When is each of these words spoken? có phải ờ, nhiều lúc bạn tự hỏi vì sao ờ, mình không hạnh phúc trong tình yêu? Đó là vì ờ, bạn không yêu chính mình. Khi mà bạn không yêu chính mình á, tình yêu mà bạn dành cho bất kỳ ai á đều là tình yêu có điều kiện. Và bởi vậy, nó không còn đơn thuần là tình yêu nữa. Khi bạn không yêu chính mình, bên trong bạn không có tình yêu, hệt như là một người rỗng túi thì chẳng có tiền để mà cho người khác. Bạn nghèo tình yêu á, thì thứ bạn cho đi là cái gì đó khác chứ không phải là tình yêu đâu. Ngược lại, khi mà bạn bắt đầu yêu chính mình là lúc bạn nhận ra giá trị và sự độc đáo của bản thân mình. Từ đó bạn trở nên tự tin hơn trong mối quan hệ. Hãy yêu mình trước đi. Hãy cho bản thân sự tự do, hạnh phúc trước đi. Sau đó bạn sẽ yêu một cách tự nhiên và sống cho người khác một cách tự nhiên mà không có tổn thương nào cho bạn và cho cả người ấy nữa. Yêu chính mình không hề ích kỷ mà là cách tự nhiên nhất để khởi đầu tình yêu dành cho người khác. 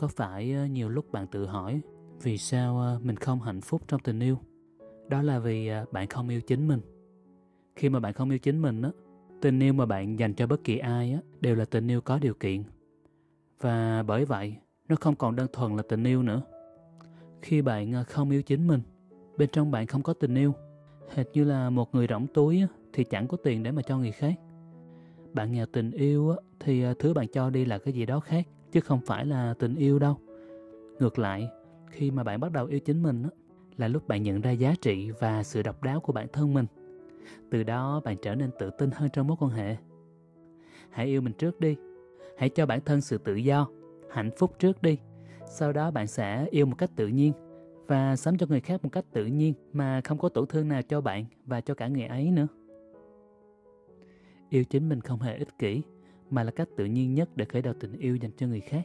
có 0.00 0.08
phải 0.08 0.52
ờ, 0.52 0.66
nhiều 0.66 0.88
lúc 0.88 1.12
bạn 1.12 1.26
tự 1.26 1.46
hỏi 1.46 1.80
vì 2.22 2.38
sao 2.38 2.80
ờ, 2.80 3.00
mình 3.02 3.16
không 3.16 3.40
hạnh 3.40 3.60
phúc 3.60 3.82
trong 3.88 4.00
tình 4.00 4.20
yêu? 4.20 4.38
Đó 5.08 5.22
là 5.22 5.38
vì 5.38 5.68
ờ, 5.68 5.84
bạn 5.92 6.08
không 6.08 6.28
yêu 6.28 6.40
chính 6.40 6.68
mình. 6.68 6.80
Khi 7.76 7.88
mà 7.88 8.00
bạn 8.00 8.12
không 8.12 8.30
yêu 8.30 8.38
chính 8.38 8.62
mình 8.62 8.82
á, 8.82 8.90
tình 9.40 9.60
yêu 9.60 9.72
mà 9.72 9.86
bạn 9.86 10.18
dành 10.18 10.34
cho 10.34 10.46
bất 10.46 10.64
kỳ 10.64 10.78
ai 10.78 11.12
á 11.12 11.20
đều 11.40 11.56
là 11.56 11.64
tình 11.64 11.90
yêu 11.90 12.00
có 12.00 12.18
điều 12.18 12.34
kiện. 12.34 12.62
Và 13.60 14.02
bởi 14.02 14.24
vậy, 14.24 14.56
nó 14.88 14.96
không 14.96 15.16
còn 15.16 15.36
đơn 15.36 15.46
thuần 15.52 15.76
là 15.76 15.82
tình 15.88 16.04
yêu 16.04 16.22
nữa. 16.22 16.42
Khi 17.42 17.62
bạn 17.62 18.04
không 18.04 18.30
yêu 18.30 18.42
chính 18.42 18.66
mình, 18.66 18.80
bên 19.36 19.48
trong 19.52 19.70
bạn 19.70 19.86
không 19.86 20.02
có 20.02 20.12
tình 20.12 20.34
yêu, 20.34 20.54
hệt 21.14 21.26
như 21.32 21.44
là 21.44 21.70
một 21.70 21.94
người 21.94 22.06
rỗng 22.10 22.26
túi 22.26 22.62
thì 22.92 23.04
chẳng 23.04 23.28
có 23.28 23.36
tiền 23.44 23.62
để 23.62 23.70
mà 23.70 23.82
cho 23.82 23.98
người 23.98 24.12
khác. 24.12 24.34
Bạn 25.32 25.52
nghèo 25.52 25.66
tình 25.66 25.90
yêu 25.90 26.30
á, 26.30 26.36
thì 26.60 26.84
thứ 26.98 27.14
bạn 27.14 27.26
cho 27.32 27.50
đi 27.50 27.64
là 27.64 27.78
cái 27.78 27.94
gì 27.94 28.06
đó 28.06 28.20
khác 28.20 28.46
chứ 28.72 28.80
không 28.80 29.00
phải 29.06 29.26
là 29.26 29.54
tình 29.58 29.76
yêu 29.76 29.98
đâu. 29.98 30.16
Ngược 30.98 31.18
lại, 31.18 31.48
khi 31.90 32.10
mà 32.10 32.24
bạn 32.24 32.40
bắt 32.40 32.52
đầu 32.52 32.66
yêu 32.66 32.80
chính 32.80 33.02
mình 33.02 33.22
là 33.76 33.88
lúc 33.88 34.08
bạn 34.08 34.22
nhận 34.22 34.40
ra 34.40 34.50
giá 34.50 34.74
trị 34.80 35.10
và 35.10 35.42
sự 35.42 35.62
độc 35.62 35.82
đáo 35.82 36.00
của 36.00 36.12
bản 36.12 36.26
thân 36.32 36.54
mình. 36.54 36.66
Từ 37.50 37.62
đó 37.62 38.00
bạn 38.04 38.16
trở 38.22 38.34
nên 38.34 38.50
tự 38.58 38.70
tin 38.70 38.90
hơn 38.90 39.10
trong 39.12 39.26
mối 39.26 39.36
quan 39.40 39.50
hệ. 39.50 39.76
Hãy 40.90 41.06
yêu 41.06 41.20
mình 41.20 41.32
trước 41.32 41.60
đi. 41.60 41.76
Hãy 42.38 42.48
cho 42.48 42.66
bản 42.66 42.80
thân 42.84 43.00
sự 43.00 43.18
tự 43.18 43.34
do, 43.34 43.68
hạnh 44.10 44.30
phúc 44.38 44.58
trước 44.58 44.82
đi. 44.82 44.98
Sau 45.46 45.72
đó 45.72 45.90
bạn 45.90 46.06
sẽ 46.06 46.46
yêu 46.50 46.66
một 46.66 46.74
cách 46.78 46.90
tự 46.96 47.06
nhiên 47.06 47.32
và 47.86 48.16
sống 48.16 48.36
cho 48.38 48.46
người 48.46 48.60
khác 48.60 48.84
một 48.84 48.88
cách 48.92 49.04
tự 49.12 49.26
nhiên 49.26 49.54
mà 49.72 50.00
không 50.04 50.18
có 50.18 50.28
tổn 50.28 50.46
thương 50.46 50.68
nào 50.68 50.82
cho 50.82 51.00
bạn 51.00 51.24
và 51.46 51.60
cho 51.60 51.74
cả 51.74 51.88
người 51.88 52.06
ấy 52.06 52.30
nữa. 52.30 52.46
Yêu 54.48 54.64
chính 54.64 54.88
mình 54.88 55.00
không 55.00 55.20
hề 55.20 55.36
ích 55.36 55.58
kỷ 55.58 55.82
mà 56.30 56.44
là 56.44 56.50
cách 56.50 56.68
tự 56.76 56.84
nhiên 56.84 57.14
nhất 57.14 57.28
để 57.36 57.44
khởi 57.44 57.62
đầu 57.62 57.74
tình 57.80 57.98
yêu 57.98 58.16
dành 58.16 58.30
cho 58.36 58.46
người 58.46 58.60
khác. 58.60 58.82